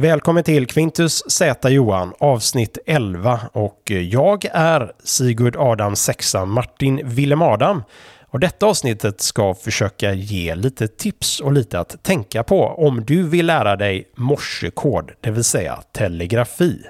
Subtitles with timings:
[0.00, 7.00] Välkommen till Quintus Z Johan avsnitt 11 och eh, jag är Sigurd Adam Sexa Martin
[7.04, 7.82] Willem Adam.
[8.28, 13.28] Och detta avsnittet ska försöka ge lite tips och lite att tänka på om du
[13.28, 16.82] vill lära dig morsekod, det vill säga telegrafi.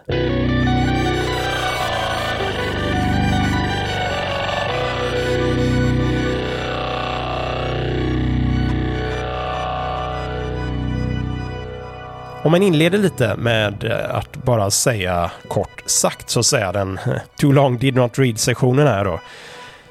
[12.42, 17.14] Om man inleder lite med eh, att bara säga kort sagt så säga den eh,
[17.36, 19.20] Too long did not read-sektionen här då.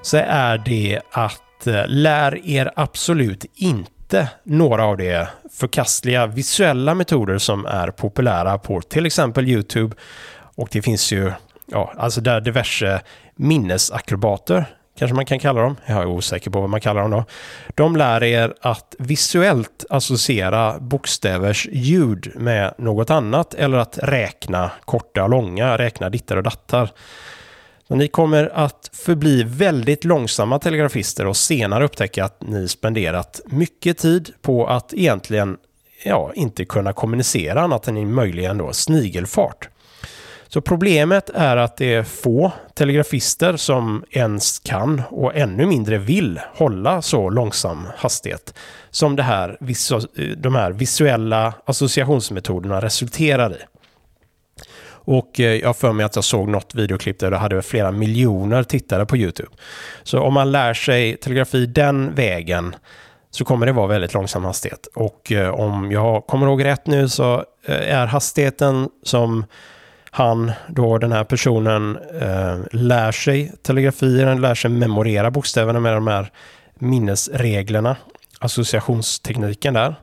[0.01, 7.37] Så är det att eh, lär er absolut inte några av de förkastliga visuella metoder
[7.37, 9.95] som är populära på till exempel YouTube.
[10.55, 11.31] Och det finns ju,
[11.65, 13.01] ja, alltså där diverse
[13.35, 14.65] minnesakrobater
[14.99, 15.75] kanske man kan kalla dem.
[15.85, 17.25] Jag är osäker på vad man kallar dem då.
[17.75, 25.23] De lär er att visuellt associera bokstävers ljud med något annat eller att räkna korta
[25.23, 26.89] och långa, räkna dittar och dattar.
[27.87, 33.97] Så ni kommer att förbli väldigt långsamma telegrafister och senare upptäcka att ni spenderat mycket
[33.97, 35.57] tid på att egentligen
[36.03, 39.69] ja, inte kunna kommunicera annat än i möjligen då snigelfart.
[40.49, 46.39] Så problemet är att det är få telegrafister som ens kan och ännu mindre vill
[46.53, 48.53] hålla så långsam hastighet
[48.89, 49.57] som det här,
[50.35, 53.57] de här visuella associationsmetoderna resulterar i.
[55.11, 57.91] Och eh, jag har för mig att jag såg något videoklipp där det hade flera
[57.91, 59.49] miljoner tittare på YouTube.
[60.03, 62.75] Så om man lär sig telegrafi den vägen
[63.31, 64.87] så kommer det vara väldigt långsam hastighet.
[64.95, 67.33] Och eh, om jag kommer ihåg rätt nu så
[67.65, 69.45] eh, är hastigheten som
[70.11, 76.07] han, då den här personen, eh, lär sig telegrafier, lär sig memorera bokstäverna med de
[76.07, 76.31] här
[76.75, 77.97] minnesreglerna,
[78.39, 79.95] associationstekniken där.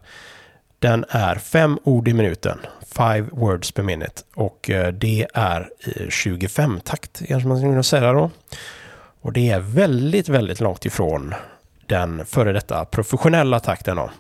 [0.78, 2.58] Den är fem ord i minuten,
[2.96, 4.22] five words per minute.
[4.34, 8.30] Och eh, det är i 25-takt, kanske man skulle säga då.
[9.20, 11.34] Och det är väldigt, väldigt långt ifrån
[11.86, 14.10] den före detta professionella takten då.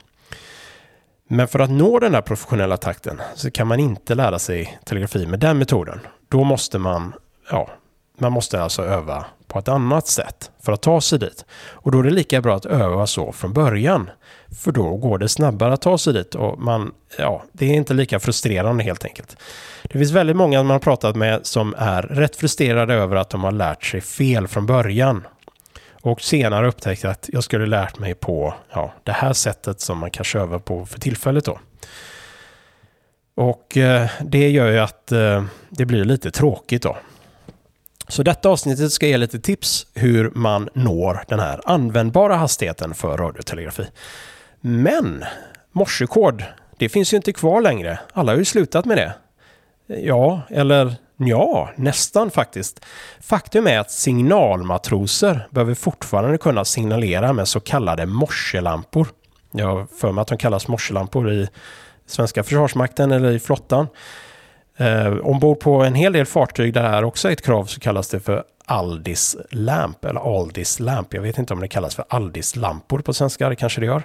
[1.28, 5.26] Men för att nå den här professionella takten så kan man inte lära sig telegrafi
[5.26, 6.00] med den metoden.
[6.28, 7.12] Då måste man,
[7.50, 7.68] ja,
[8.18, 11.44] man måste alltså öva på ett annat sätt för att ta sig dit.
[11.70, 14.10] Och då är det lika bra att öva så från början.
[14.62, 17.94] För då går det snabbare att ta sig dit och man, ja, det är inte
[17.94, 19.36] lika frustrerande helt enkelt.
[19.82, 23.44] Det finns väldigt många man har pratat med som är rätt frustrerade över att de
[23.44, 25.26] har lärt sig fel från början.
[26.06, 30.10] Och senare upptäckte att jag skulle lärt mig på ja, det här sättet som man
[30.10, 31.58] kan övar på för tillfället då.
[33.34, 36.96] Och eh, det gör ju att eh, det blir lite tråkigt då.
[38.08, 43.16] Så detta avsnittet ska ge lite tips hur man når den här användbara hastigheten för
[43.16, 43.86] radiotelegrafi.
[44.60, 45.24] Men
[45.72, 46.44] morsekod,
[46.76, 47.98] det finns ju inte kvar längre.
[48.12, 49.14] Alla har ju slutat med det.
[49.96, 52.84] Ja, eller Ja, nästan faktiskt.
[53.20, 59.08] Faktum är att signalmatroser behöver fortfarande kunna signalera med så kallade morselampor.
[59.52, 61.48] Jag har för mig att de kallas morselampor i
[62.06, 63.86] svenska försvarsmakten eller i flottan.
[64.76, 67.80] Eh, ombord på en hel del fartyg där det här också är ett krav så
[67.80, 71.14] kallas det för Aldis lamp eller Aldis lamp.
[71.14, 74.02] Jag vet inte om det kallas för Aldis lampor på svenska, det kanske det gör.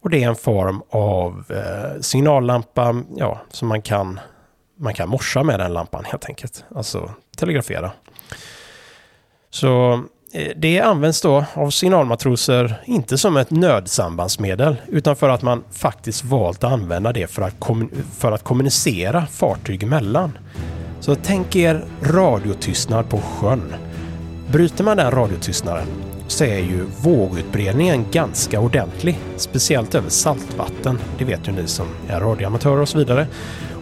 [0.00, 4.20] Och det är en form av eh, signallampa ja, som man kan
[4.76, 6.64] man kan morsa med den lampan helt enkelt.
[6.74, 7.90] Alltså telegrafera.
[9.50, 9.92] Så
[10.32, 16.24] eh, det används då av signalmatroser inte som ett nödsambandsmedel utan för att man faktiskt
[16.24, 17.54] valt att använda det för att,
[18.18, 20.38] för att kommunicera fartyg emellan.
[21.00, 23.74] Så tänk er radiotystnad på sjön.
[24.52, 25.86] Bryter man den radiotystnaden
[26.26, 29.18] så är ju vågutbredningen ganska ordentlig.
[29.36, 30.98] Speciellt över saltvatten.
[31.18, 33.26] Det vet ju ni som är radioamatörer och så vidare.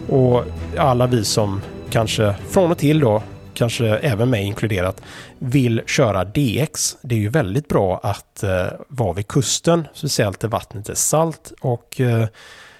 [0.09, 0.43] Och
[0.77, 3.23] alla vi som kanske från och till då,
[3.53, 5.01] kanske även mig inkluderat,
[5.39, 6.97] vill köra DX.
[7.01, 11.53] Det är ju väldigt bra att eh, vara vid kusten, speciellt där vattnet är salt
[11.61, 12.27] och eh,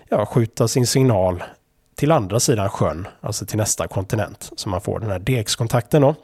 [0.10, 1.44] ja, skjuta sin signal
[1.96, 6.16] till andra sidan sjön, alltså till nästa kontinent, så man får den här DX-kontakten då.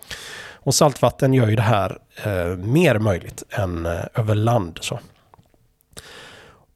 [0.54, 4.78] Och saltvatten gör ju det här eh, mer möjligt än eh, över land.
[4.82, 5.00] Så.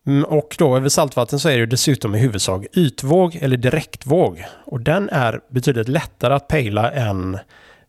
[0.08, 4.46] Mm, och då över saltvatten så är det dessutom i huvudsak ytvåg eller direktvåg.
[4.66, 7.38] Och den är betydligt lättare att pejla än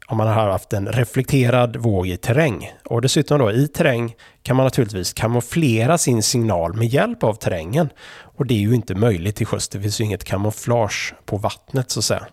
[0.07, 2.73] om man har haft en reflekterad våg i terräng.
[2.85, 7.89] Och dessutom då i terräng kan man naturligtvis kamouflera sin signal med hjälp av terrängen.
[8.37, 9.69] Och det är ju inte möjligt till sjöss.
[9.69, 12.27] Det finns ju inget kamouflage på vattnet så att säga.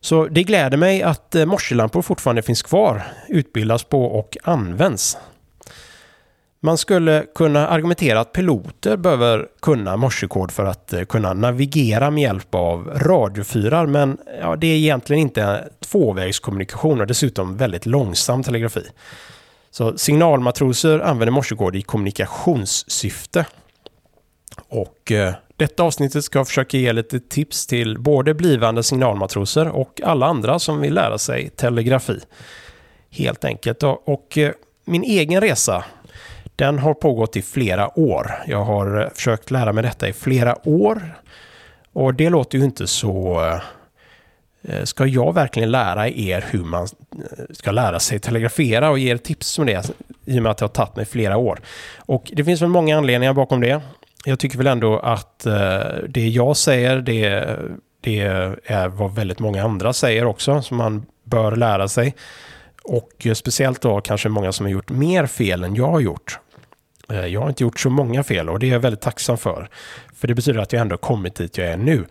[0.00, 5.16] Så det gläder mig att eh, morselampor fortfarande finns kvar, utbildas på och används.
[6.60, 12.22] Man skulle kunna argumentera att piloter behöver kunna morsekod för att eh, kunna navigera med
[12.22, 18.82] hjälp av radiofyrar, men ja, det är egentligen inte tvåvägskommunikation och dessutom väldigt långsam telegrafi.
[19.70, 23.46] Så signalmatroser använder morsekod i kommunikationssyfte.
[24.68, 30.00] Och eh, detta avsnittet ska jag försöka ge lite tips till både blivande signalmatroser och
[30.04, 32.20] alla andra som vill lära sig telegrafi.
[33.10, 33.82] Helt enkelt.
[33.82, 34.52] Och eh,
[34.84, 35.84] min egen resa
[36.58, 38.32] den har pågått i flera år.
[38.46, 41.14] Jag har eh, försökt lära mig detta i flera år.
[41.92, 43.44] Och det låter ju inte så...
[43.44, 43.60] Eh,
[44.74, 46.88] eh, ska jag verkligen lära er hur man
[47.50, 49.90] ska lära sig telegrafera och ge er tips om det
[50.24, 51.60] i och med att det har tagit mig flera år?
[51.96, 53.80] Och det finns väl många anledningar bakom det.
[54.24, 55.46] Jag tycker väl ändå att
[56.08, 57.56] det jag säger, det,
[58.00, 58.20] det
[58.64, 62.14] är vad väldigt många andra säger också, som man bör lära sig.
[62.82, 66.38] Och speciellt då kanske många som har gjort mer fel än jag har gjort.
[67.12, 69.68] Eh, jag har inte gjort så många fel och det är jag väldigt tacksam för.
[70.14, 72.06] För det betyder att jag ändå kommit dit jag är nu.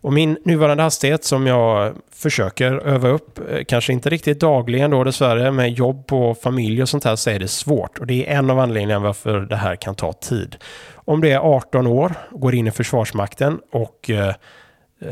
[0.00, 5.04] Och min nuvarande hastighet som jag försöker öva upp, eh, kanske inte riktigt dagligen då
[5.04, 7.98] dessvärre, med jobb och familj och sånt här så är det svårt.
[7.98, 10.56] Och det är en av anledningarna varför det här kan ta tid.
[10.94, 14.34] Om du är 18 år, går in i Försvarsmakten och, eh,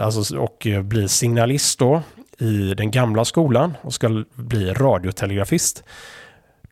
[0.00, 2.02] alltså, och blir signalist då
[2.38, 5.84] i den gamla skolan och ska bli radiotelegrafist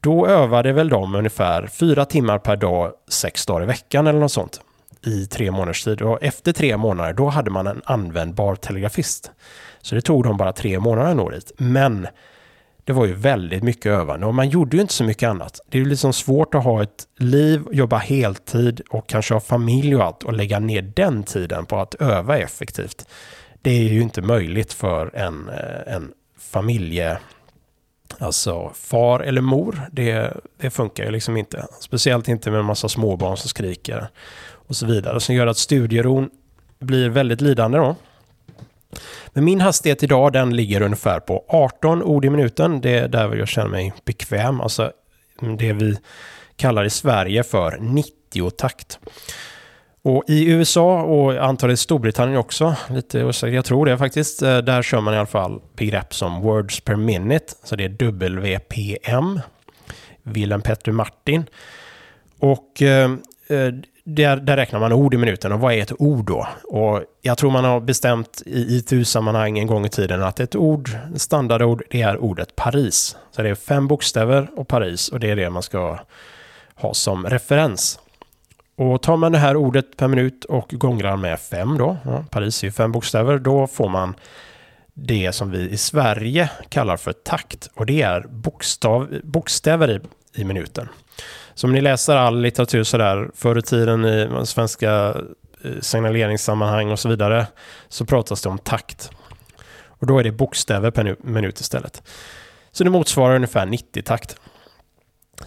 [0.05, 4.33] då övade väl de ungefär fyra timmar per dag, sex dagar i veckan eller något
[4.33, 4.61] sånt
[5.07, 6.03] i tre månaders tid.
[6.03, 9.31] Och efter tre månader, då hade man en användbar telegrafist.
[9.83, 11.53] Så det tog dem bara tre månader att nå dit.
[11.57, 12.07] Men
[12.85, 15.61] det var ju väldigt mycket övande och man gjorde ju inte så mycket annat.
[15.69, 19.97] Det är ju liksom svårt att ha ett liv, jobba heltid och kanske ha familj
[19.97, 23.09] och allt och lägga ner den tiden på att öva effektivt.
[23.63, 27.19] Det är ju inte möjligt för en, eh, en familje
[28.19, 31.67] Alltså far eller mor, det, det funkar ju liksom inte.
[31.81, 34.09] Speciellt inte med en massa småbarn som skriker
[34.69, 35.21] och så vidare.
[35.21, 36.31] Som gör att studieron
[36.79, 37.97] blir väldigt lidande då.
[39.29, 42.81] Men min hastighet idag den ligger ungefär på 18 ord i minuten.
[42.81, 44.61] Det är där jag känner mig bekväm.
[44.61, 44.93] Alltså
[45.59, 45.97] det vi
[46.57, 48.99] kallar i Sverige för 90-takt.
[50.05, 54.83] Och i USA och antagligen Storbritannien också, lite osäker, jag tror det faktiskt, eh, där
[54.83, 59.41] kör man i alla fall begrepp som words per minute, så det är WPM,
[60.23, 61.45] Wilhelm Petter Martin.
[62.39, 63.11] Och eh,
[63.49, 63.73] eh,
[64.05, 66.49] där, där, räknar man ord i minuten och vad är ett ord då?
[66.65, 70.91] Och jag tror man har bestämt i ITU-sammanhang en gång i tiden att ett ord,
[71.17, 73.17] standardord, det är ordet Paris.
[73.31, 75.99] Så det är fem bokstäver och Paris och det är det man ska
[76.75, 77.99] ha som referens.
[78.77, 82.63] Och tar man det här ordet per minut och gångrar med fem då, ja, Paris
[82.63, 84.15] är ju fem bokstäver, då får man
[84.95, 90.01] det som vi i Sverige kallar för takt och det är bokstav, bokstäver i,
[90.41, 90.89] i minuten.
[91.55, 95.15] Så om ni läser all litteratur sådär förr i tiden i svenska
[95.65, 97.47] eh, signaleringssammanhang och så vidare
[97.89, 99.11] så pratas det om takt.
[99.87, 102.03] Och då är det bokstäver per minut istället.
[102.73, 104.37] Så det motsvarar ungefär 90 takt.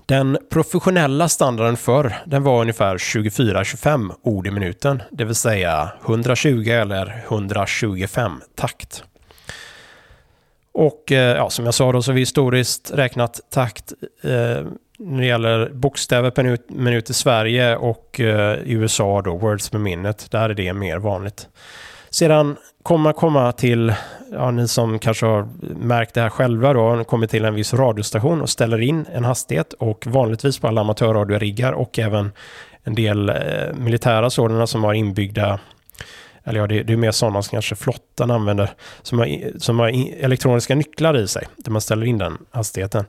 [0.06, 6.70] Den professionella standarden förr, den var ungefär 24-25 ord i minuten, det vill säga 120
[6.70, 9.04] eller 125 takt.
[10.72, 14.66] Och eh, ja, som jag sa då så har vi historiskt räknat takt eh,
[15.00, 19.80] när det gäller bokstäver per minut, i Sverige och eh, i USA då, words per
[19.80, 21.48] minute, där är det mer vanligt.
[22.10, 23.94] Sedan kommer komma till,
[24.32, 28.42] ja, ni som kanske har märkt det här själva då, kommer till en viss radiostation
[28.42, 32.32] och ställer in en hastighet och vanligtvis på alla amatörradioriggar och även
[32.84, 33.36] en del eh,
[33.76, 35.60] militära sådana som har inbyggda
[36.44, 38.70] eller ja, det, det är mer sådana som kanske flottan använder,
[39.02, 39.88] som har, som har
[40.24, 43.06] elektroniska nycklar i sig, där man ställer in den hastigheten.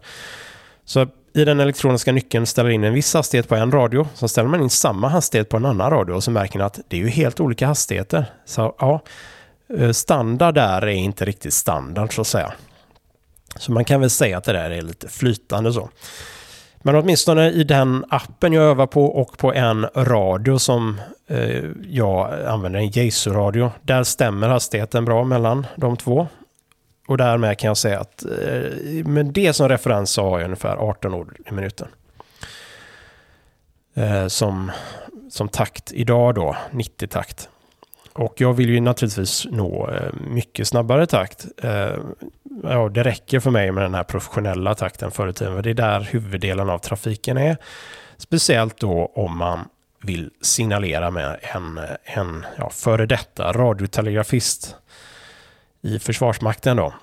[0.85, 4.49] Så i den elektroniska nyckeln ställer in en viss hastighet på en radio, så ställer
[4.49, 7.01] man in samma hastighet på en annan radio och så märker ni att det är
[7.01, 8.25] ju helt olika hastigheter.
[8.45, 9.01] Så ja,
[9.77, 12.53] Eh, standard där är inte riktigt standard så att säga.
[13.57, 15.91] Så man kan väl säga att det där är lite flytande så.
[16.83, 22.47] Men åtminstone i den appen jag övar på och på en radio som eh, jag
[22.47, 26.29] använder, en Jesu-radio, där stämmer hastigheten bra mellan de två.
[27.09, 30.77] Och därmed kan jag säga att eh, med det som referens så har jag ungefär
[30.77, 31.89] 18 ord i minuten.
[33.95, 34.71] Eh, som,
[35.31, 37.49] som takt idag då, 90 takt.
[38.19, 41.47] Och jag vill ju naturligtvis nå eh, mycket snabbare takt.
[41.63, 41.95] Eh,
[42.63, 45.63] ja, det räcker för mig med den här professionella takten förr i tiden.
[45.63, 47.57] Det är där huvuddelen av trafiken är.
[48.17, 49.69] Speciellt då om man
[50.03, 54.77] vill signalera med en, en ja, före detta radiotelegrafist
[55.83, 56.77] i Försvarsmakten.
[56.77, 56.95] Då.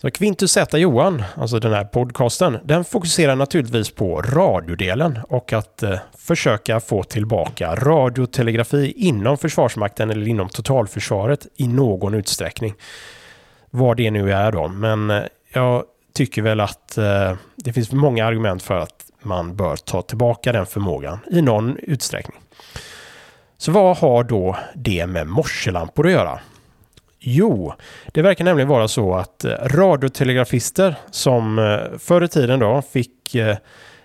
[0.00, 5.82] Så Quintus Z Johan, alltså den här podcasten, den fokuserar naturligtvis på radiodelen och att
[5.82, 12.74] eh, försöka få tillbaka radiotelegrafi inom Försvarsmakten eller inom totalförsvaret i någon utsträckning.
[13.70, 18.26] Vad det nu är då, men eh, jag tycker väl att eh, det finns många
[18.26, 22.38] argument för att man bör ta tillbaka den förmågan i någon utsträckning.
[23.58, 26.40] Så vad har då det med morselampor att göra?
[27.22, 27.72] Jo,
[28.12, 33.34] det verkar nämligen vara så att eh, radiotelegrafister som eh, förr i tiden då fick
[33.34, 33.56] eh,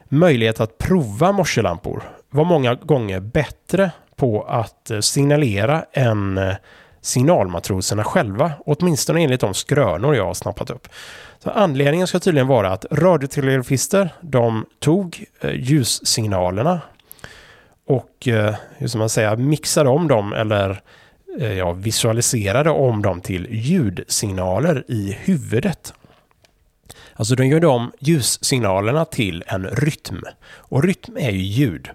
[0.10, 6.40] möjlighet att prova morselampor var många gånger bättre på att signalera än
[7.02, 10.88] signalmatroserna själva, åtminstone enligt de skrönor jag har snappat upp.
[11.40, 16.82] Så anledningen ska tydligen vara att radiotelegrafister, de tog ljussignalerna
[17.88, 18.28] och,
[18.78, 21.05] hur ska man säga, mixade om dem eller Eh,
[21.40, 25.94] Eh, jag visualiserade om dem till ljudsignaler i huvudet.
[27.14, 30.24] Alltså de gör om ljussignalerna till en rytm.
[30.56, 31.90] Och rytm är ju ljud.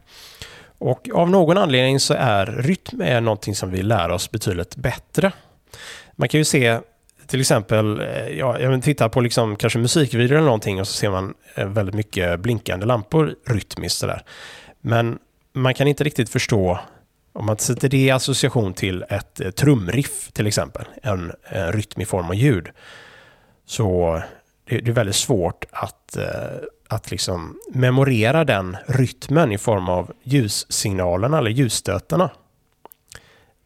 [0.79, 5.33] Och av någon anledning så är rytm är någonting som vi lär oss betydligt bättre.
[6.17, 6.81] Man kan ju se
[7.27, 11.11] till exempel, eh, ja, jag tittar på liksom kanske musikvideor eller någonting och så ser
[11.11, 14.23] man eh, väldigt mycket blinkande lampor rytmiskt sådär.
[14.81, 15.19] Men
[15.53, 16.81] man kan inte riktigt förstå
[17.41, 22.01] om man sätter det i association till ett eh, trumriff till exempel, en, en rytm
[22.01, 22.69] i form av ljud,
[23.67, 24.21] så
[24.69, 26.25] det, det är väldigt svårt att, eh,
[26.89, 32.31] att liksom memorera den rytmen i form av ljussignalerna eller ljusstötarna.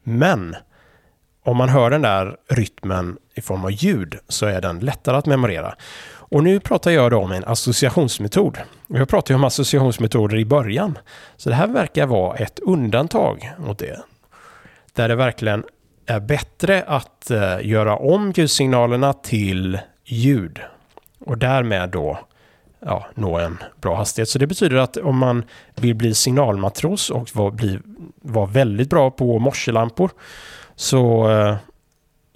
[0.02, 0.56] Men
[1.42, 5.26] om man hör den där rytmen i form av ljud så är den lättare att
[5.26, 5.74] memorera.
[6.28, 8.58] Och nu pratar jag då om en associationsmetod.
[8.86, 10.98] Jag pratade ju om associationsmetoder i början.
[11.36, 14.00] Så det här verkar vara ett undantag mot det.
[14.92, 15.64] Där det verkligen
[16.06, 20.60] är bättre att eh, göra om ljussignalerna till ljud.
[21.20, 22.18] Och därmed då
[22.80, 24.28] ja, nå en bra hastighet.
[24.28, 27.54] Så det betyder att om man vill bli signalmatros och vara,
[28.22, 30.10] var väldigt bra på morselampor
[30.76, 31.56] så eh,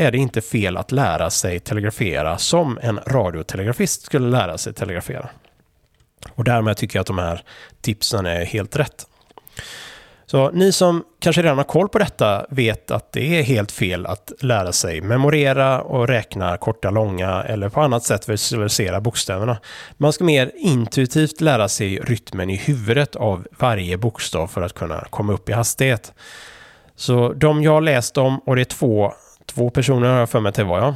[0.00, 5.28] är det inte fel att lära sig telegrafera som en radiotelegrafist skulle lära sig telegrafera.
[6.35, 7.43] Och därmed tycker jag att de här
[7.81, 9.07] tipsen är helt rätt.
[10.26, 14.07] Så ni som kanske redan har koll på detta vet att det är helt fel
[14.07, 19.59] att lära sig memorera och räkna korta, långa eller på annat sätt visualisera bokstäverna.
[19.97, 25.05] Man ska mer intuitivt lära sig rytmen i huvudet av varje bokstav för att kunna
[25.11, 26.12] komma upp i hastighet.
[26.97, 29.12] Så de jag läst om, och det är två
[29.59, 30.95] två personer har jag för mig att det var, ja.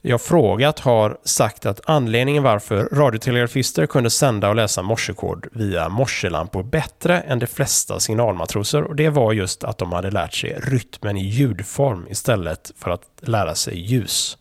[0.00, 6.62] Jag frågat har sagt att anledningen varför radiotelegrafister kunde sända och läsa morsekod via morselampor
[6.62, 11.16] bättre än de flesta signalmatroser och det var just att de hade lärt sig rytmen
[11.16, 14.38] i ljudform istället för att lära sig ljus.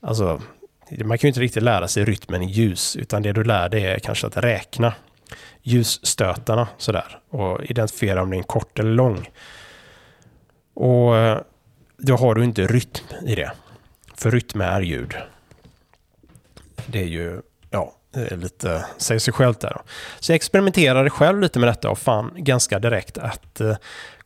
[0.00, 0.40] Alltså,
[1.04, 3.86] man kan ju inte riktigt lära sig rytmen i ljus utan det du lär dig
[3.86, 4.92] är kanske att räkna
[5.62, 9.30] ljusstötarna sådär och identifiera om det är en kort eller lång.
[10.74, 11.38] Och eh,
[11.98, 13.52] då har du inte rytm i det.
[14.14, 15.14] För rytm är ljud.
[16.86, 17.40] Det är ju,
[17.70, 19.72] ja, det är lite, säger sig självt där.
[19.74, 19.80] Då.
[20.20, 23.76] Så jag experimenterade själv lite med detta och fann ganska direkt att eh,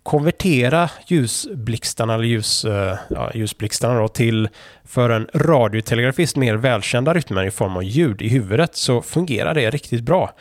[0.03, 4.49] konvertera ljusblixtarna, eller ljus, eh, ja, ljusblixtarna då, till
[4.85, 9.71] för en radiotelegrafist mer välkända rytmer i form av ljud i huvudet så fungerar det
[9.71, 10.33] riktigt bra.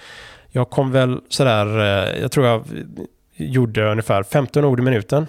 [0.50, 2.66] Jag kom väl sådär, eh, jag tror jag
[3.36, 5.28] gjorde ungefär 15 ord i minuten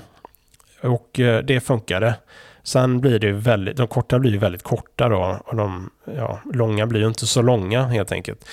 [0.82, 2.14] och eh, det funkade.
[2.62, 7.00] Sen blir det väldigt, de korta blir väldigt korta då och de ja, långa blir
[7.00, 8.48] ju inte så långa helt enkelt.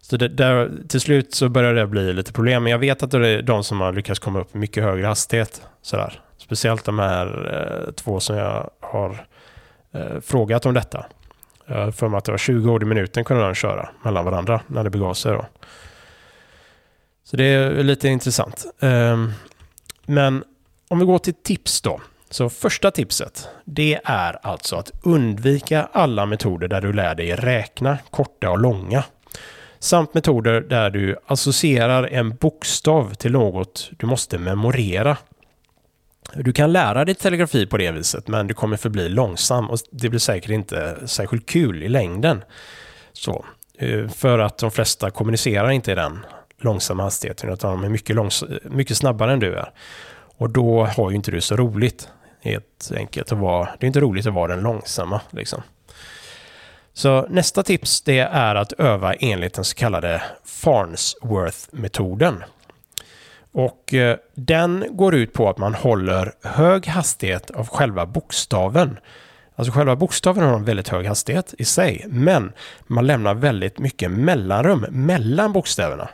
[0.00, 2.62] Så det, där, till slut så börjar det bli lite problem.
[2.62, 5.06] Men jag vet att det är de som har lyckats komma upp i mycket högre
[5.06, 5.62] hastighet.
[5.82, 6.20] Sådär.
[6.36, 9.26] Speciellt de här eh, två som jag har
[9.92, 11.06] eh, frågat om detta.
[11.66, 14.60] Jag för mig att det var 20 ord i minuten kunde de köra mellan varandra
[14.66, 15.32] när det begav sig.
[15.32, 15.46] Då.
[17.24, 18.66] Så det är lite intressant.
[18.80, 19.26] Eh,
[20.06, 20.44] men
[20.88, 22.00] om vi går till tips då.
[22.30, 27.98] Så första tipset, det är alltså att undvika alla metoder där du lär dig räkna
[28.10, 29.04] korta och långa.
[29.78, 35.16] Samt metoder där du associerar en bokstav till något du måste memorera.
[36.34, 40.08] Du kan lära dig telegrafi på det viset, men du kommer förbli långsam och det
[40.08, 42.44] blir säkert inte särskilt kul i längden.
[43.12, 43.44] Så,
[43.78, 46.26] eh, för att de flesta kommunicerar inte i den
[46.60, 49.70] långsamma hastigheten, utan de är mycket, långs- mycket snabbare än du är.
[50.36, 52.08] Och då har ju inte du så roligt.
[52.42, 55.62] Helt enkelt att vara, det är inte roligt att vara den långsamma liksom.
[56.92, 62.44] Så nästa tips det är att öva enligt den så kallade Farnsworth-metoden.
[63.52, 68.98] Och eh, den går ut på att man håller hög hastighet av själva bokstaven.
[69.56, 72.52] Alltså själva bokstaven har en väldigt hög hastighet i sig, men
[72.86, 76.08] man lämnar väldigt mycket mellanrum mellan bokstäverna.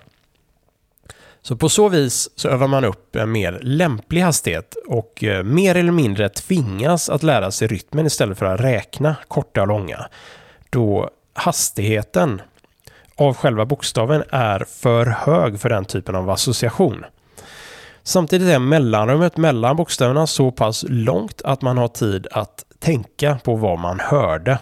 [1.42, 5.74] Så på så vis så övar man upp en mer lämplig hastighet och eh, mer
[5.74, 10.06] eller mindre tvingas att lära sig rytmen istället för att räkna korta och långa.
[10.70, 12.42] Då hastigheten
[13.16, 17.04] av själva bokstaven är för hög för den typen av association.
[18.02, 23.56] Samtidigt är mellanrummet mellan bokstäverna så pass långt att man har tid att tänka på
[23.56, 24.58] vad man hörde.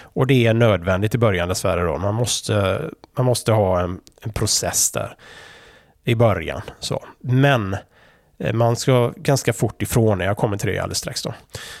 [0.00, 1.98] Och det är nödvändigt i början dessvärre då.
[1.98, 2.80] Man måste,
[3.16, 5.16] man måste ha en, en process där
[6.04, 6.62] i början.
[6.78, 7.04] Så.
[7.20, 7.76] Men
[8.38, 10.24] eh, man ska ganska fort ifrån det.
[10.24, 11.34] Jag kommer till det alldeles strax då.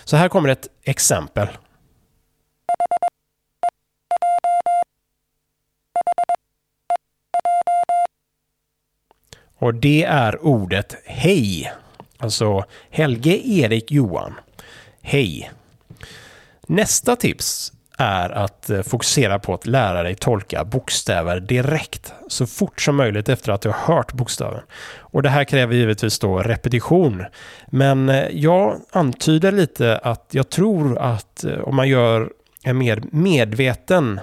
[0.04, 1.48] Så här kommer ett exempel.
[9.58, 11.72] Och det är ordet hej.
[12.18, 14.34] Alltså Helge Erik Johan.
[15.00, 15.50] Hej.
[16.66, 17.72] Nästa tips
[18.02, 23.28] är att eh, fokusera på att lära dig tolka bokstäver direkt så fort som möjligt
[23.28, 24.60] efter att du har hört bokstaven.
[24.98, 27.24] Och det här kräver givetvis då repetition.
[27.66, 32.30] Men eh, jag antyder lite att jag tror att eh, om man gör
[32.64, 34.20] en mer medveten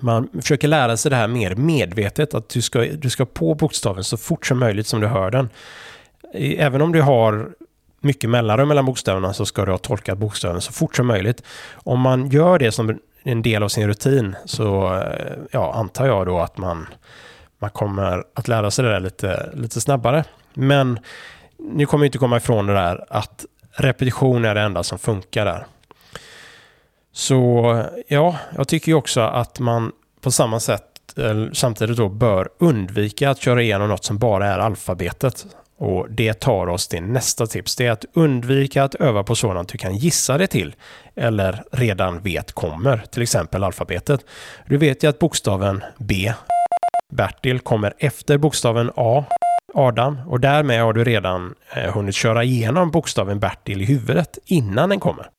[0.00, 4.04] man försöker lära sig det här mer medvetet, att du ska, du ska på bokstaven
[4.04, 5.48] så fort som möjligt som du hör den.
[6.34, 7.50] Även om du har
[8.06, 11.42] mycket mellanrum mellan bokstäverna så ska du ha tolkat bokstäverna så fort som möjligt.
[11.74, 16.26] Om man gör det som en del av sin rutin så eh, ja, antar jag
[16.26, 16.86] då att man,
[17.58, 20.24] man kommer att lära sig det där lite, lite snabbare.
[20.54, 20.98] Men
[21.58, 25.66] ni kommer inte komma ifrån det där att repetition är det enda som funkar där.
[27.12, 32.48] Så ja, jag tycker ju också att man på samma sätt eh, samtidigt då bör
[32.58, 35.46] undvika att köra igenom något som bara är alfabetet.
[35.78, 37.76] Och det tar oss till nästa tips.
[37.76, 40.74] Det är att undvika att öva på sådant du kan gissa dig till
[41.14, 44.20] eller redan vet kommer, till exempel alfabetet.
[44.66, 46.32] Du vet ju att bokstaven B,
[47.12, 49.24] Bertil, kommer efter bokstaven A,
[49.74, 54.88] Adam, och därmed har du redan eh, hunnit köra igenom bokstaven Bertil i huvudet innan
[54.88, 55.30] den kommer.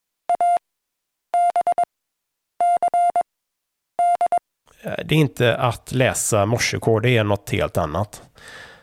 [4.82, 8.22] Eh, det är inte att läsa morsekod, det är något helt annat.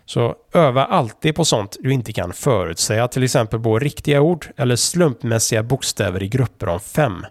[0.07, 4.77] Så öva alltid på sånt du inte kan förutsäga, till exempel på riktiga ord eller
[4.77, 7.27] slumpmässiga bokstäver i grupper om fem.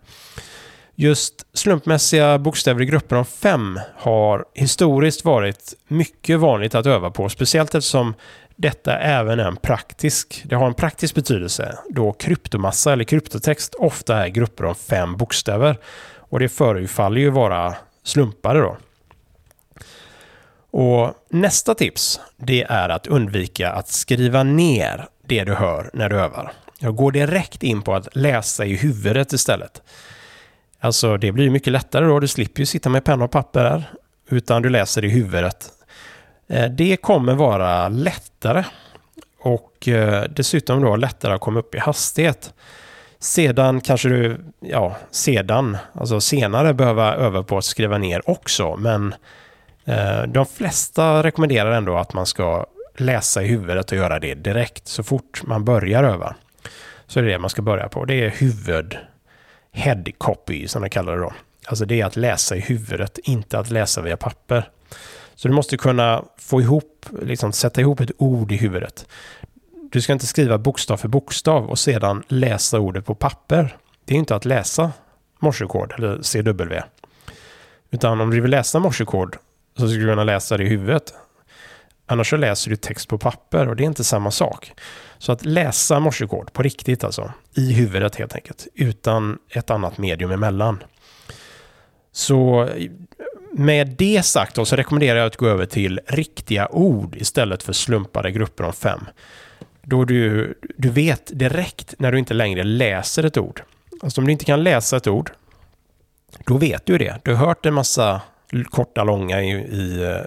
[0.96, 7.30] Just slumpmässiga bokstäver i grupper om fem har historiskt varit mycket vanligt att öva på,
[7.30, 8.14] speciellt eftersom
[8.56, 14.26] detta även är en praktisk, det har en praktisk betydelse då kryptomassa eller kryptotext ofta
[14.26, 15.78] är grupper om fem bokstäver.
[16.18, 18.78] Och det förefaller ju vara slumpade då.
[20.74, 26.20] Och nästa tips, det är att undvika att skriva ner det du hör när du
[26.20, 26.52] övar.
[26.80, 29.82] Jag går direkt in på att läsa i huvudet istället.
[30.80, 33.84] Alltså det blir mycket lättare då, du slipper ju sitta med penna och papper där,
[34.30, 35.70] utan du läser i huvudet.
[36.48, 38.64] Eh, det kommer vara lättare
[39.40, 42.54] och eh, dessutom då lättare att komma upp i hastighet.
[43.20, 49.16] Sedan kanske du, ja, sedan, alltså senare behöva öva på att skriva ner också, men
[49.86, 52.65] Eh, de flesta rekommenderar ändå att man ska
[52.98, 56.36] läsa i huvudet och göra det direkt så fort man börjar öva.
[57.08, 58.06] Så är det det man ska börja på.
[58.06, 58.98] Det är huvud
[59.72, 61.34] head copy som de kallar det då.
[61.65, 64.69] Alltså det är att läsa i huvudet, inte att läsa via papper.
[65.36, 69.06] Så du måste kunna få ihop, liksom sätta ihop ett ord i huvudet.
[69.91, 73.78] Du ska inte skriva bokstav för bokstav och sedan läsa ordet på papper.
[74.06, 74.91] Det är inte att läsa
[75.39, 76.82] morsekod eller CW.
[77.91, 79.38] Utan om du vill läsa morsekod
[79.78, 81.14] så skulle du kunna läsa det i huvudet.
[82.06, 84.74] Annars så läser du text på papper och det är inte samma sak.
[85.18, 90.32] Så att läsa morsekod på riktigt alltså, i huvudet helt enkelt, utan ett annat medium
[90.32, 90.84] emellan.
[92.12, 92.70] Så
[93.52, 97.74] med det sagt då, så rekommenderar jag att gå över till riktiga ord istället för
[97.74, 99.00] slumpade grupper om fem.
[99.82, 103.62] Då du, du vet direkt när du inte längre läser ett ord.
[104.02, 105.32] Alltså om du inte kan läsa ett ord,
[106.46, 107.20] då vet du det.
[107.24, 108.22] Du har hört en massa
[108.70, 110.18] korta, långa i, i eh,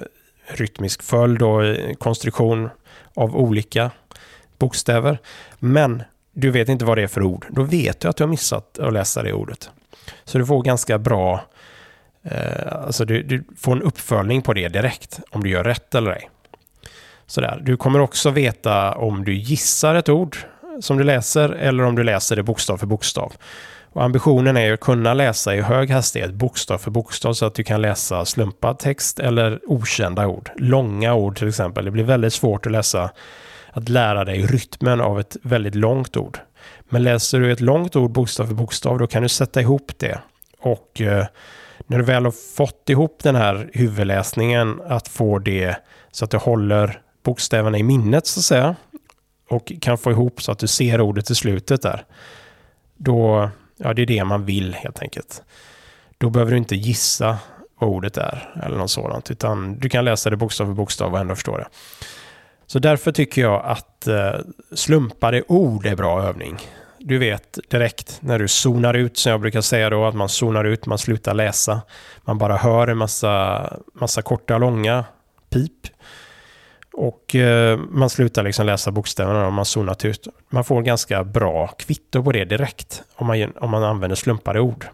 [0.47, 1.63] rytmisk följd och
[1.99, 2.69] konstruktion
[3.15, 3.91] av olika
[4.59, 5.19] bokstäver.
[5.59, 7.47] Men du vet inte vad det är för ord.
[7.51, 9.71] Då vet du att du har missat att läsa det ordet.
[10.25, 11.45] Så du får ganska bra,
[12.23, 16.11] eh, alltså du, du, får en uppföljning på det direkt, om du gör rätt eller
[16.11, 16.31] ej.
[17.27, 17.61] Sådär.
[17.63, 20.37] Du kommer också veta om du gissar ett ord
[20.81, 23.33] som du läser eller om du läser det bokstav för bokstav.
[23.97, 27.65] Och ambitionen är att kunna läsa i hög hastighet bokstav för bokstav så att du
[27.65, 30.51] kan läsa slumpad text eller okända ord.
[30.57, 31.85] Långa ord till exempel.
[31.85, 33.11] Det blir väldigt svårt att läsa,
[33.73, 36.39] att lära dig rytmen av ett väldigt långt ord.
[36.89, 40.19] Men läser du ett långt ord bokstav för bokstav då kan du sätta ihop det.
[40.61, 41.27] Och eh,
[41.87, 45.77] när du väl har fått ihop den här huvudläsningen att få det
[46.11, 48.77] så att du håller bokstäverna i minnet så att säga
[49.51, 52.05] och kan få ihop så att du ser ordet i slutet där.
[52.97, 55.43] Då, ja det är det man vill helt enkelt.
[56.19, 57.39] Då behöver du inte gissa
[57.79, 61.19] vad ordet är eller något sådant utan du kan läsa det bokstav för bokstav och
[61.19, 61.67] ändå förstå det.
[62.67, 64.35] Så därför tycker jag att eh,
[64.75, 66.59] slumpade ord är bra övning.
[66.99, 70.65] Du vet direkt när du zonar ut, som jag brukar säga då, att man zonar
[70.65, 71.81] ut, man slutar läsa.
[72.25, 75.05] Man bara hör en massa, massa korta, långa
[75.51, 75.87] pip.
[76.99, 80.29] Och eh, man slutar liksom läsa bokstäverna och man zonat ut.
[80.49, 84.87] Man får ganska bra kvitto på det direkt om man, om man använder slumpade ord.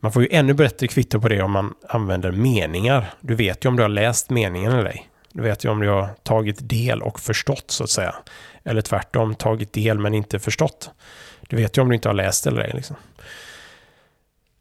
[0.00, 3.14] Man får ju ännu bättre kvitto på det om man använder meningar.
[3.20, 5.08] Du vet ju om du har läst meningen eller ej.
[5.32, 8.14] Du vet ju om du har tagit del och förstått så att säga.
[8.64, 10.90] Eller tvärtom, tagit del men inte förstått.
[11.48, 12.70] Du vet ju om du inte har läst eller ej.
[12.74, 12.96] Liksom.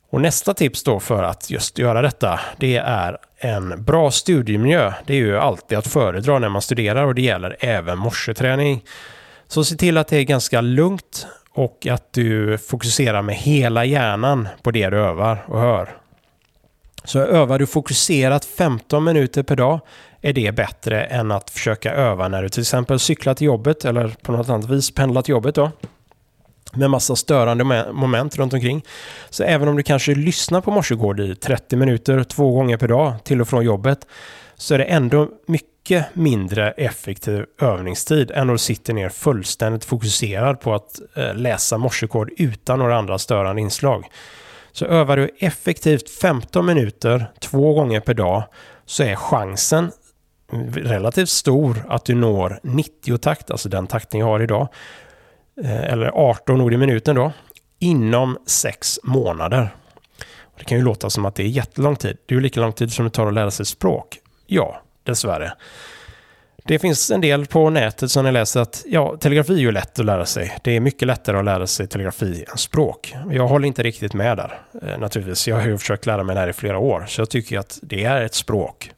[0.10, 4.94] Och nästa tips då för att just göra detta, det är en bra studiemiljö.
[5.06, 8.84] Det är ju alltid att föredra när man studerar och det gäller även morseträning.
[9.48, 14.48] Så se till att det är ganska lugnt och att du fokuserar med hela hjärnan
[14.62, 15.90] på det du övar och hör.
[17.04, 19.80] Så övar du fokuserat 15 minuter per dag
[20.22, 24.08] är det bättre än att försöka öva när du till exempel cyklar till jobbet eller
[24.08, 25.72] på något annat vis pendlar till jobbet då.
[26.74, 28.86] Med massa störande moment runt omkring.
[29.30, 33.14] Så även om du kanske lyssnar på Morsegård i 30 minuter två gånger per dag
[33.24, 34.08] till och från jobbet
[34.56, 40.60] så är det ändå mycket mindre effektiv övningstid än om du sitter ner fullständigt fokuserad
[40.60, 44.06] på att eh, läsa morsekod utan några andra störande inslag.
[44.72, 48.44] Så övar du effektivt 15 minuter två gånger per dag
[48.86, 49.92] så är chansen
[50.74, 54.68] relativt stor att du når 90-takt, alltså den takten jag har idag,
[55.64, 57.32] Eh, eller 18 ord i minuten då,
[57.80, 59.70] inom 6 månader.
[60.58, 62.18] Det kan ju låta som att det är jättelång tid.
[62.26, 64.18] Det är ju lika lång tid som det tar att lära sig språk.
[64.48, 65.54] Ja, dessvärre.
[66.64, 70.00] Det finns en del på nätet som ni läser att ja, telegrafi är ju lätt
[70.00, 70.58] att lära sig.
[70.64, 73.16] Det är mycket lättare att lära sig telegrafi än språk.
[73.32, 74.60] Jag håller inte riktigt med där.
[74.82, 77.30] Eh, naturligtvis, jag har ju försökt lära mig det här i flera år, så jag
[77.30, 78.92] tycker att det är ett språk.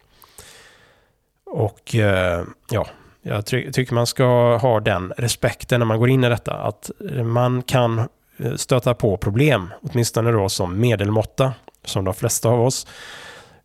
[1.46, 2.88] Och eh, ja,
[3.22, 6.54] jag tycker man ska ha den respekten när man går in i detta.
[6.54, 6.92] Att
[7.24, 8.00] man kan
[8.38, 11.54] eh, stöta på problem, åtminstone då som medelmåtta,
[11.86, 12.88] som de flesta av oss,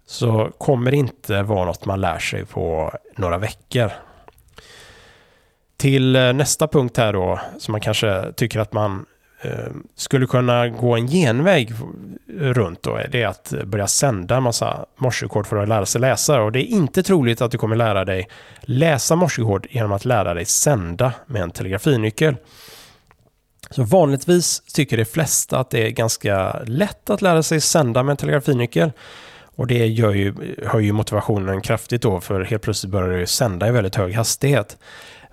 [0.06, 3.90] så kommer det inte vara något man lär sig på några veckor.
[5.76, 9.06] Till eh, nästa punkt här då, som man kanske tycker att man
[9.46, 11.72] Eh, skulle kunna gå en genväg
[12.38, 16.42] runt då, det är att börja sända massa morsekod för att lära sig läsa.
[16.42, 18.28] Och det är inte troligt att du kommer lära dig
[18.60, 22.36] läsa morsekod genom att lära dig sända med en telegrafinyckel.
[23.70, 28.10] Så vanligtvis tycker de flesta att det är ganska lätt att lära sig sända med
[28.10, 28.92] en telegrafinyckel.
[29.56, 30.34] Och det gör ju,
[30.66, 34.76] höjer motivationen kraftigt då, för helt plötsligt börjar du sända i väldigt hög hastighet.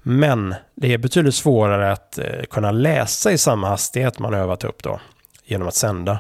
[0.04, 4.84] Men det är betydligt svårare att eh, kunna läsa i samma hastighet man övat upp
[4.84, 5.00] då
[5.46, 6.20] genom att sända.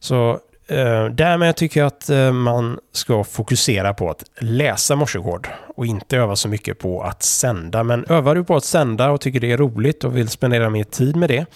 [0.00, 0.30] Så
[0.66, 6.16] eh, därmed tycker jag att eh, man ska fokusera på att läsa morsekod och inte
[6.16, 7.84] öva så mycket på att sända.
[7.84, 10.84] Men övar du på att sända och tycker det är roligt och vill spendera mer
[10.84, 11.46] tid med det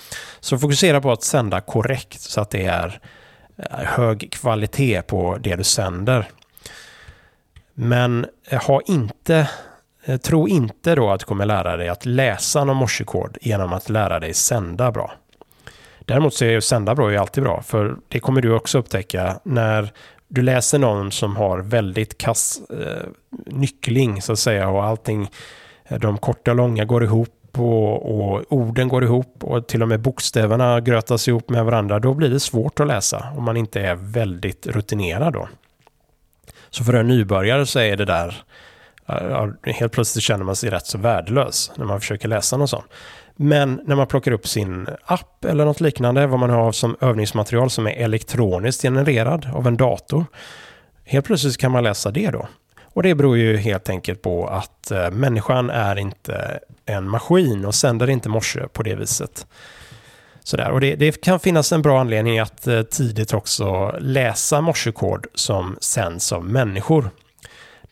[0.40, 3.00] så fokusera på att sända korrekt så att det är
[3.56, 6.28] eh, hög kvalitet på det du sänder.
[7.74, 8.26] Men
[8.66, 9.48] ha inte
[10.04, 13.88] Eh, tro inte då att du kommer lära dig att läsa någon morsekod genom att
[13.88, 15.12] lära dig sända bra.
[16.06, 19.40] Däremot så är ju sända bra ju alltid bra, för det kommer du också upptäcka
[19.44, 19.92] när
[20.28, 23.08] du läser någon som har väldigt kass eh,
[23.46, 25.30] nyckling så att säga och allting,
[25.84, 29.88] eh, de korta och långa går ihop och, och, orden går ihop och till och
[29.88, 31.98] med bokstäverna grötas ihop med varandra.
[31.98, 35.48] Då blir det svårt att läsa om man inte är väldigt rutinerad då.
[36.70, 38.44] Så för en nybörjare så är det där
[39.64, 42.86] helt plötsligt känner man sig rätt så värdelös när man försöker läsa något sånt.
[43.36, 47.70] Men när man plockar upp sin app eller något liknande, vad man har som övningsmaterial
[47.70, 50.24] som är elektroniskt genererad av en dator,
[51.04, 52.48] helt plötsligt kan man läsa det då.
[52.94, 57.74] Och det beror ju helt enkelt på att eh, människan är inte en maskin och
[57.74, 59.46] sänder inte morse på det viset.
[60.44, 60.70] Sådär.
[60.70, 65.76] Och det, det, kan finnas en bra anledning att eh, tidigt också läsa morsekod som
[65.80, 67.10] sänds av människor.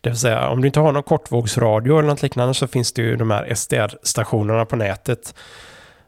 [0.00, 3.02] Det vill säga om du inte har någon kortvågsradio eller något liknande så finns det
[3.02, 5.34] ju de här SDR-stationerna på nätet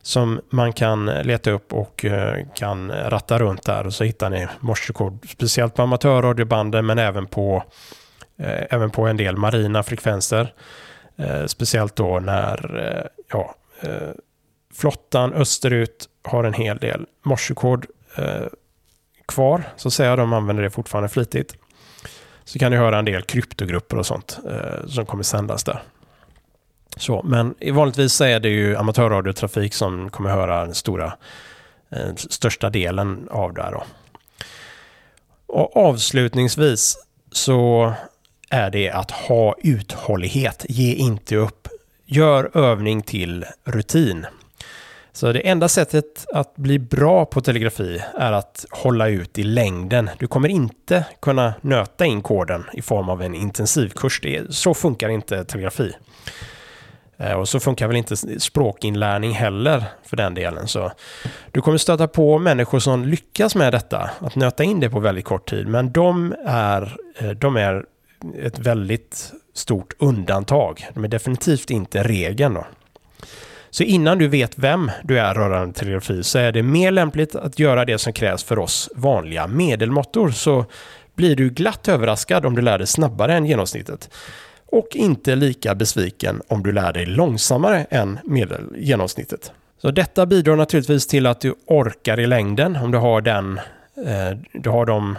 [0.02, 4.48] som man kan leta upp och eh, kan ratta runt där och så hittar ni
[4.60, 7.64] morsekod speciellt på amatörradiobanden men även på,
[8.38, 10.52] eh, även på en del marina frekvenser.
[11.16, 14.10] Eh, speciellt då när eh, ja, eh,
[14.74, 17.86] flottan österut har en hel del morsekod
[19.28, 20.16] kvar, så att.
[20.16, 21.56] De använder det fortfarande flitigt.
[22.44, 25.82] Så kan ni höra en del kryptogrupper och sånt eh, som kommer sändas där.
[26.96, 31.16] Så, men vanligtvis är det ju amatörradiotrafik som kommer höra den stora,
[31.90, 33.72] eh, största delen av det här.
[33.72, 33.84] Då.
[35.46, 36.96] Och avslutningsvis
[37.32, 37.92] så
[38.50, 40.66] är det att ha uthållighet.
[40.68, 41.68] Ge inte upp.
[42.06, 44.26] Gör övning till rutin.
[45.12, 50.10] Så det enda sättet att bli bra på telegrafi är att hålla ut i längden.
[50.18, 54.20] Du kommer inte kunna nöta in koden i form av en intensivkurs.
[54.20, 55.92] Det så funkar inte telegrafi.
[57.16, 60.68] Eh, och så funkar väl inte språkinlärning heller för den delen.
[60.68, 60.92] Så
[61.50, 65.24] du kommer stöta på människor som lyckas med detta, att nöta in det på väldigt
[65.24, 65.66] kort tid.
[65.66, 67.84] Men de är, eh, de är
[68.42, 70.88] ett väldigt stort undantag.
[70.94, 72.54] De är definitivt inte regeln.
[72.54, 72.66] Då.
[73.74, 77.58] Så innan du vet vem du är rörande telegrafi så är det mer lämpligt att
[77.58, 80.64] göra det som krävs för oss vanliga medelmåttor så
[81.14, 84.10] blir du glatt överraskad om du lär dig snabbare än genomsnittet.
[84.66, 89.52] Och inte lika besviken om du lär dig långsammare än medel genomsnittet.
[89.78, 93.60] Så detta bidrar naturligtvis till att du orkar i längden om du har den,
[94.06, 95.18] eh, du har de,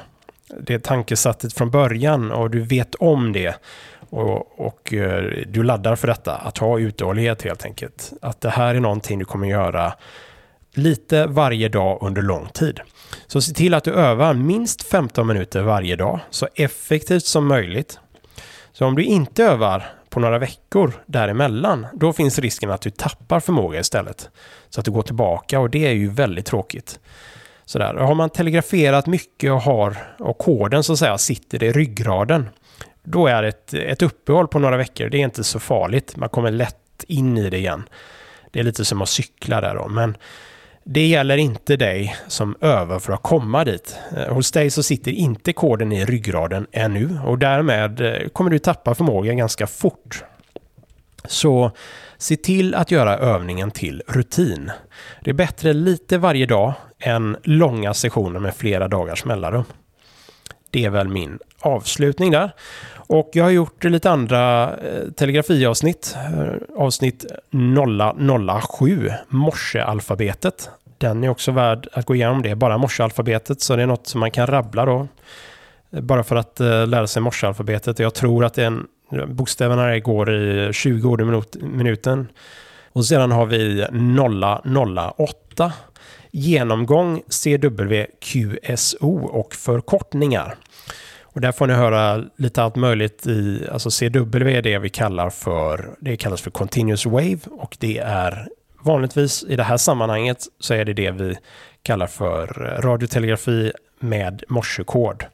[0.59, 3.55] det tankesättet från början och du vet om det
[4.13, 8.13] och, och eh, du laddar för detta, att ha uthållighet helt enkelt.
[8.21, 9.93] Att det här är någonting du kommer göra
[10.73, 12.79] lite varje dag under lång tid.
[13.27, 17.99] Så se till att du övar minst 15 minuter varje dag, så effektivt som möjligt.
[18.73, 23.39] Så om du inte övar på några veckor däremellan, då finns risken att du tappar
[23.39, 24.29] förmåga istället.
[24.69, 26.99] Så att du går tillbaka och det är ju väldigt tråkigt.
[27.65, 27.93] Sådär.
[27.93, 32.49] Har man telegraferat mycket och har och koden så att säga sitter i ryggraden,
[33.03, 36.15] då är ett, ett uppehåll på några veckor, det är inte så farligt.
[36.15, 37.83] Man kommer lätt in i det igen.
[38.51, 40.17] Det är lite som att cykla där då, men
[40.83, 43.99] det gäller inte dig som övar för att komma dit.
[44.17, 48.59] Eh, hos dig så sitter inte koden i ryggraden ännu och därmed eh, kommer du
[48.59, 50.23] tappa förmågan ganska fort.
[51.25, 51.71] Så
[52.17, 54.71] se till att göra övningen till rutin.
[55.21, 59.63] Det är bättre lite varje dag än långa sessioner med flera dagars mellanrum.
[60.69, 62.51] Det är väl min avslutning där.
[62.95, 66.15] Och jag har gjort lite andra eh, telegrafiavsnitt.
[66.15, 67.25] Eh, avsnitt
[68.77, 70.69] 007, morsealfabetet.
[70.97, 72.41] Den är också värd att gå igenom.
[72.41, 75.07] Det är bara morsealfabetet, så det är något som man kan rabbla då.
[75.91, 77.99] Eh, bara för att eh, lära sig morsealfabetet.
[77.99, 78.87] Jag tror att en,
[79.27, 81.23] bokstäverna går i 20 ord i
[81.61, 82.27] minuten.
[82.93, 83.85] Och sedan har vi
[85.17, 85.73] 008
[86.31, 90.55] genomgång CWQSO och förkortningar.
[91.33, 95.29] Och där får ni höra lite allt möjligt i, alltså CW är det vi kallar
[95.29, 98.47] för, det kallas för Continuous Wave och det är
[98.81, 101.37] vanligtvis i det här sammanhanget så är det det vi
[101.83, 102.47] kallar för
[102.81, 105.25] radiotelegrafi med morsekod.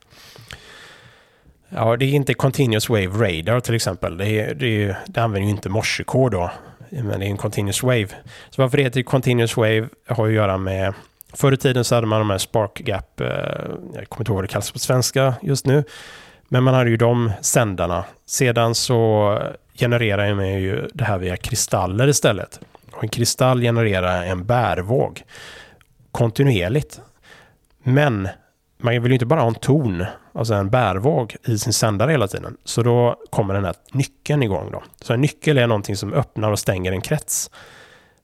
[1.69, 4.17] Ja, det är inte Continuous Wave Radar till exempel.
[4.17, 6.51] Det, är, det, är, det använder ju inte morsekod då,
[6.89, 8.07] men det är en Continuous Wave.
[8.49, 10.93] Så varför det heter Continuous Wave har att göra med
[11.33, 13.27] Förr i tiden så hade man de här Spark Gap, eh,
[13.93, 15.83] jag kommer inte ihåg vad det kallas på svenska just nu,
[16.47, 18.05] men man hade ju de sändarna.
[18.25, 19.39] Sedan så
[19.73, 22.59] genererar man ju det här via kristaller istället.
[22.91, 25.23] Och en kristall genererar en bärvåg
[26.11, 27.01] kontinuerligt.
[27.83, 28.29] Men
[28.77, 32.27] man vill ju inte bara ha en ton, alltså en bärvåg i sin sändare hela
[32.27, 32.57] tiden.
[32.63, 34.83] Så då kommer den här nyckeln igång då.
[35.01, 37.51] Så en nyckel är någonting som öppnar och stänger en krets.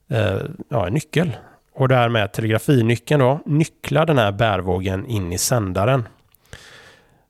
[0.09, 0.37] Eh,
[0.69, 1.37] ja, en nyckel
[1.75, 6.07] och därmed telegrafinyckeln då nycklar den här bärvågen in i sändaren.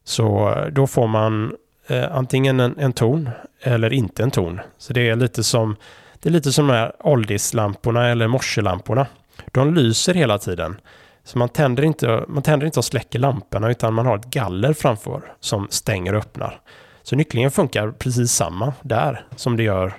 [0.04, 1.56] Så eh, då får man
[1.88, 3.30] eh, antingen en, en, ton
[3.62, 4.62] eller inte en ton.
[4.78, 5.76] Så det är lite som
[6.20, 9.08] det är lite som de här oldislamporna eller morselamporna.
[9.52, 10.76] De lyser hela tiden.
[11.24, 14.74] Så man tänder, inte, man tänder inte och släcker lamporna utan man har ett galler
[14.74, 16.60] framför som stänger och öppnar.
[17.04, 19.94] Så nycklingen funkar precis samma där som det gör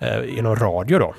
[0.00, 1.14] eh, inom radio då.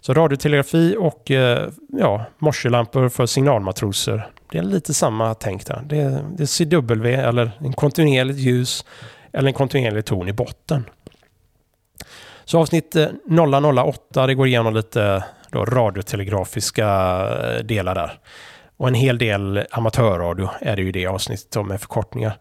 [0.00, 4.30] Så radiotelegrafi och eh, ja, morselampor för signalmatroser.
[4.52, 5.82] Det är lite samma tänk där.
[5.86, 8.84] Det är, det är CW eller en kontinuerligt ljus
[9.32, 10.84] eller en kontinuerlig ton i botten.
[12.44, 13.06] Så avsnitt eh,
[13.84, 16.86] 008 det går igenom lite då, radiotelegrafiska
[17.42, 18.18] eh, delar där.
[18.76, 22.38] Och en hel del amatörradio är det ju det avsnittet med förkortningar.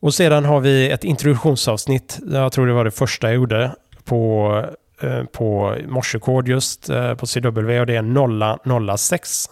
[0.00, 2.18] Och sedan har vi ett introduktionsavsnitt.
[2.26, 3.70] Jag tror det var det första jag gjorde
[4.04, 4.64] på
[5.00, 9.50] Eh, på morsekod just eh, på CW och det är 006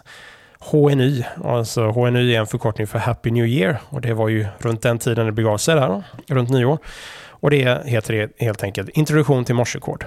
[0.58, 1.24] HNY.
[1.44, 4.98] Alltså HNY är en förkortning för Happy New Year och det var ju runt den
[4.98, 6.78] tiden det begav sig där, runt nyår.
[7.28, 10.04] Och det heter det helt enkelt Introduktion till morsekod.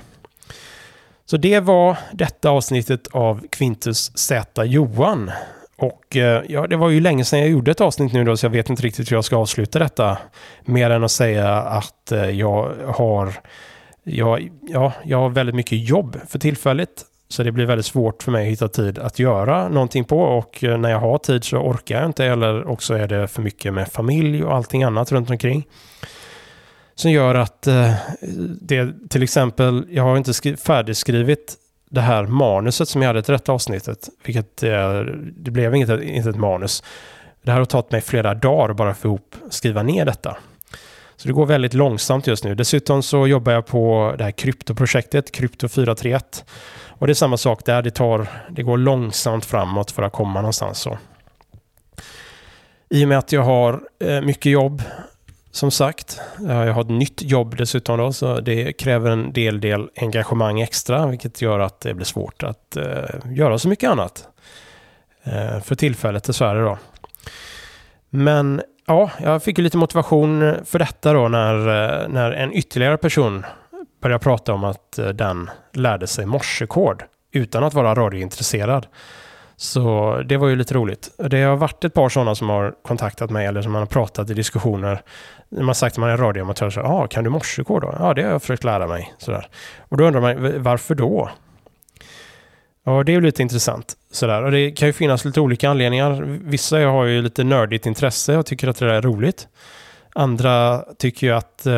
[1.26, 5.32] Så det var detta avsnittet av Quintus Z Johan.
[5.76, 8.46] Och eh, ja, det var ju länge sedan jag gjorde ett avsnitt nu då, så
[8.46, 10.18] jag vet inte riktigt hur jag ska avsluta detta.
[10.66, 13.34] Mer än att säga att jag har,
[14.08, 17.06] jag, ja, jag har väldigt mycket jobb för tillfället.
[17.30, 20.64] Så det blir väldigt svårt för mig att hitta tid att göra någonting på och
[20.64, 23.74] eh, när jag har tid så orkar jag inte eller också är det för mycket
[23.74, 25.68] med familj och allting annat runt omkring.
[26.96, 27.94] Som gör att eh,
[28.62, 31.56] det till exempel, jag har inte färdigskrivit
[31.90, 34.10] det här manuset som jag hade till detta avsnittet.
[34.26, 35.00] Vilket eh,
[35.36, 36.84] det blev inget, inte ett manus.
[37.44, 40.38] Det här har tagit mig flera dagar bara för att skriva ner detta.
[41.18, 42.56] Så det går väldigt långsamt just nu.
[42.56, 46.46] Dessutom så jobbar jag på det här kryptoprojektet, Krypto 431.
[46.88, 50.42] Och det är samma sak där, det, tar, det går långsamt framåt för att komma
[50.42, 50.80] någonstans.
[50.80, 50.98] Så.
[52.90, 54.82] I och med att jag har eh, mycket jobb
[55.52, 56.22] som sagt.
[56.50, 60.62] Eh, jag har ett nytt jobb dessutom då, så det kräver en del, del engagemang
[60.62, 64.28] extra, vilket gör att det blir svårt att eh, göra så mycket annat.
[65.64, 66.78] För tillfället dessvärre då.
[68.10, 72.98] Men ja, jag fick ju lite motivation för detta då när, eh, när en ytterligare
[72.98, 73.46] person
[74.02, 78.88] började prata om att eh, den lärde sig morsekod utan att vara radiointresserad.
[79.56, 81.10] Så det var ju lite roligt.
[81.18, 84.30] Det har varit ett par sådana som har kontaktat mig eller som man har pratat
[84.30, 85.02] i diskussioner.
[85.50, 87.96] Man har sagt att man är radioamatör, så ah, kan du morsekod då?
[88.00, 89.14] Ja, det har jag försökt lära mig.
[89.18, 89.48] Sådär.
[89.80, 91.30] Och då undrar man, varför då?
[92.88, 93.98] Ja, det är ju lite intressant.
[94.12, 94.44] Sådär.
[94.44, 96.22] Och det kan ju finnas lite olika anledningar.
[96.44, 99.48] Vissa har ju lite nördigt intresse och tycker att det där är roligt.
[100.16, 101.74] Andra tycker ju att eh,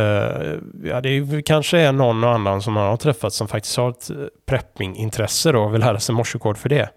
[0.83, 4.09] ja, det kanske är någon och annan som man har träffat som faktiskt har ett
[4.09, 6.89] eh, prepping-intresse och vill lära sig morsekod för det.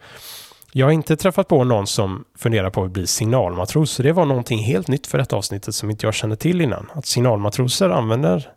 [0.73, 4.25] Jag har inte träffat på någon som funderar på att bli signalmatros, så det var
[4.25, 6.91] någonting helt nytt för detta avsnittet som inte jag kände till innan.
[6.95, 8.51] Att signalmatroser använder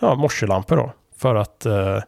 [0.00, 1.98] ja, morselampor då för att eh,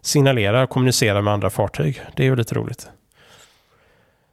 [0.00, 2.02] signalerar och kommunicerar med andra fartyg.
[2.16, 2.90] Det är ju lite roligt.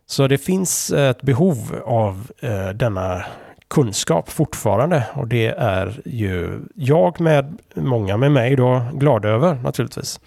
[0.08, 3.26] Så det finns ett behov av eh, denna
[3.68, 10.20] kunskap fortfarande och det är ju jag med många med mig då glada över naturligtvis.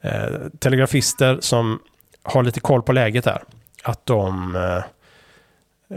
[0.00, 1.78] eh, telegrafister som
[2.22, 3.42] har lite koll på läget där.
[3.82, 4.76] Att de eh,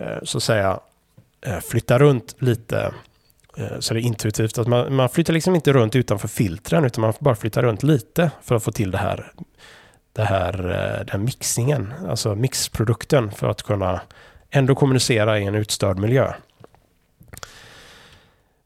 [0.02, 0.80] eh så att säga
[1.46, 2.92] eh, flyttar runt lite
[3.60, 7.02] Eh, så det är intuitivt att man, man flyttar liksom inte runt utanför filtren utan
[7.02, 9.32] man bara flyttar runt lite för att få till det här,
[10.20, 14.02] det här, eh, den mixingen, alltså mixprodukten för att kunna
[14.50, 16.34] ändå kommunicera i en utstörd miljö.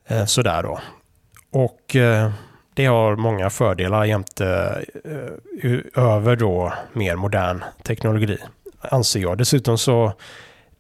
[0.08, 0.80] Eh, sådär då.
[1.52, 2.32] Och eh,
[2.74, 4.46] det har många fördelar jämte
[5.96, 8.38] över då mer modern teknologi,
[8.82, 9.38] anser jag.
[9.38, 10.14] Dessutom så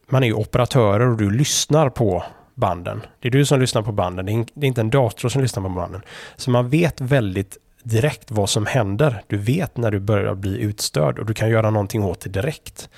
[0.09, 2.23] man är ju operatörer och du lyssnar på
[2.55, 3.01] banden.
[3.19, 4.25] Det är du som lyssnar på banden.
[4.25, 6.01] Det är inte en dator som lyssnar på banden.
[6.35, 9.23] Så man vet väldigt direkt vad som händer.
[9.27, 12.89] Du vet när du börjar bli utstörd och du kan göra någonting åt det direkt.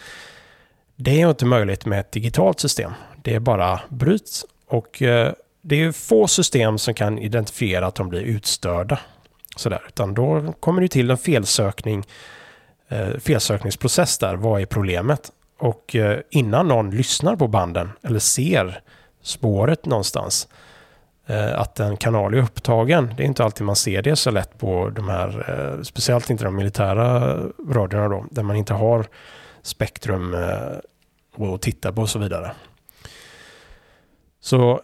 [0.96, 2.92] Det är inte möjligt med ett digitalt system.
[3.24, 8.10] Det är bara bryts Och eh, det är få system som kan identifiera att de
[8.10, 9.00] blir utstörda.
[9.56, 9.82] Sådär.
[9.88, 12.06] Utan då kommer det till en felsökning,
[12.90, 14.36] eh, felsökningsprocess där.
[14.36, 15.32] Vad är problemet?
[15.60, 18.82] Och eh, innan någon lyssnar på banden eller ser
[19.22, 20.65] spåret någonstans eh,
[21.28, 23.14] Eh, att en kanal är upptagen.
[23.18, 26.44] Det är inte alltid man ser det så lätt på de här, eh, speciellt inte
[26.44, 27.38] de militära
[27.70, 29.06] radiorna då, där man inte har
[29.62, 32.52] spektrum eh, att titta på och så vidare.
[34.40, 34.82] Så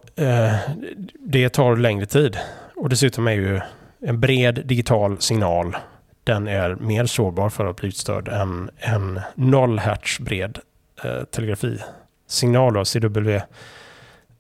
[1.20, 2.38] det tar längre tid.
[2.76, 3.60] Och dessutom är ju
[4.00, 5.78] en bred digital signal
[6.24, 10.60] den är mer sårbar för att bli utstörd än en 0 hertz bred
[11.32, 13.42] telegrafisignal, CW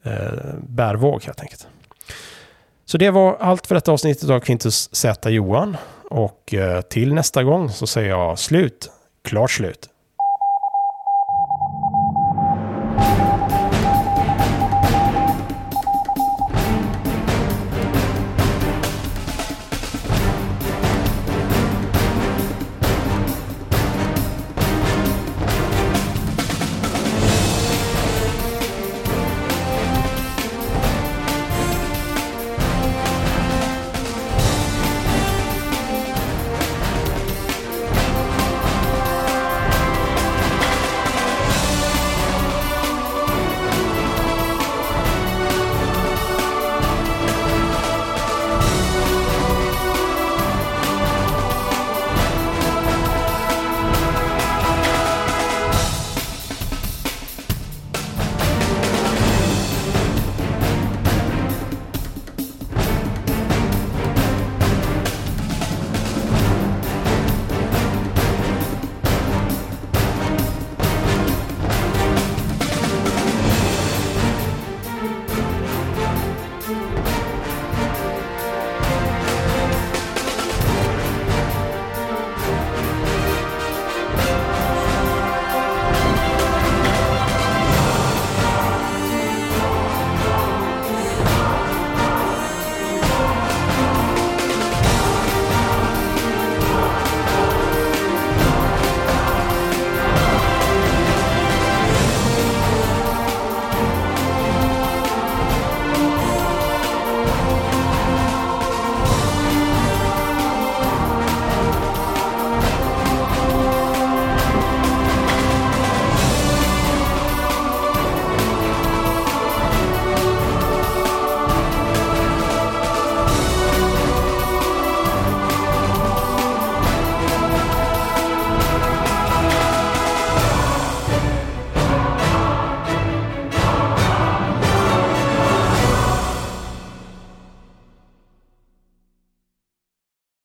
[0.04, 0.32] eh,
[0.68, 1.68] bärvåg helt enkelt.
[2.92, 5.78] Så det var allt för detta avsnittet av Quintus Z Johan
[6.10, 8.92] och eh, till nästa gång så säger jag slut,
[9.24, 9.89] klart slut.